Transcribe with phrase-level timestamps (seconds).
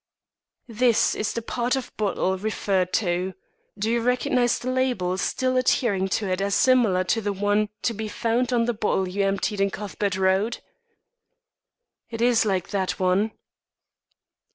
[0.67, 3.35] "This is the part of bottle referred to.
[3.77, 7.93] Do you recognise the label still adhering to it as similar to the one to
[7.93, 10.57] be found on the bottle you emptied in Cuthbert Road?"
[12.09, 13.33] "It is like that one."